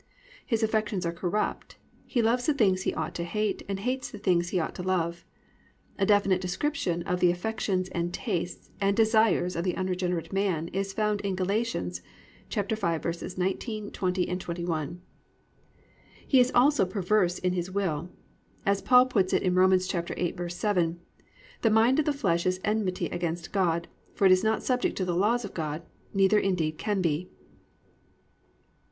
His 0.47 0.63
affections 0.63 1.05
are 1.05 1.11
corrupt, 1.11 1.77
he 2.07 2.23
loves 2.23 2.47
the 2.47 2.55
things 2.55 2.81
he 2.81 2.91
ought 2.95 3.13
to 3.13 3.23
hate 3.23 3.61
and 3.69 3.79
hates 3.79 4.09
the 4.09 4.17
things 4.17 4.49
he 4.49 4.59
ought 4.59 4.73
to 4.73 4.81
love. 4.81 5.27
A 5.99 6.07
definite 6.07 6.41
description 6.41 7.03
of 7.03 7.19
the 7.19 7.29
affections 7.29 7.87
and 7.89 8.11
tastes 8.11 8.71
and 8.81 8.97
desires 8.97 9.55
of 9.55 9.63
the 9.63 9.75
unregenerate 9.77 10.33
man 10.33 10.69
is 10.69 10.91
found 10.91 11.21
in 11.21 11.35
Gal. 11.35 11.45
5:19, 11.45 13.93
20, 13.93 14.25
21. 14.25 15.01
He 16.27 16.39
is 16.39 16.51
also 16.55 16.83
perverse 16.87 17.37
in 17.37 17.53
his 17.53 17.69
will, 17.69 18.09
as 18.65 18.81
Paul 18.81 19.05
puts 19.05 19.33
it 19.33 19.43
in 19.43 19.53
Rom. 19.53 19.69
8:7, 19.69 20.97
+"The 21.61 21.69
mind 21.69 21.99
of 21.99 22.05
the 22.05 22.11
flesh 22.11 22.47
is 22.47 22.59
enmity 22.63 23.05
against 23.09 23.51
God; 23.53 23.87
for 24.15 24.25
it 24.25 24.31
is 24.31 24.43
not 24.43 24.63
subject 24.63 24.95
to 24.97 25.05
the 25.05 25.13
law 25.15 25.35
of 25.35 25.53
God, 25.53 25.83
neither 26.11 26.39
indeed 26.39 26.79
can 26.79 27.03
be." 27.03 27.29